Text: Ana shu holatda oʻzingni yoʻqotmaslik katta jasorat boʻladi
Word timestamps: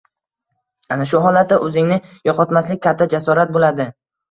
Ana 0.95 1.05
shu 1.11 1.21
holatda 1.25 1.59
oʻzingni 1.67 2.01
yoʻqotmaslik 2.31 2.85
katta 2.89 3.11
jasorat 3.15 3.55
boʻladi 3.57 3.91